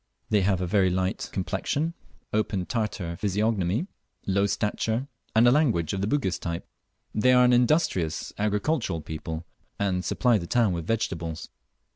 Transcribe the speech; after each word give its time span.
They 0.31 0.41
have 0.41 0.61
a 0.61 0.65
very 0.65 0.89
light 0.89 1.29
complexion, 1.31 1.93
open 2.33 2.65
Tartar 2.65 3.17
physiognomy, 3.17 3.85
low 4.25 4.47
stature, 4.47 5.07
and 5.35 5.47
a 5.47 5.51
language 5.51 5.93
of 5.93 6.01
the 6.01 6.07
Bugis 6.07 6.39
type. 6.39 6.67
They 7.13 7.33
are 7.33 7.45
an 7.45 7.53
industrious 7.53 8.33
agricultural 8.39 9.01
people, 9.01 9.45
and 9.77 10.03
supply 10.03 10.39
the 10.39 10.47
town 10.47 10.73
with 10.73 10.87
vegetables. 10.87 11.49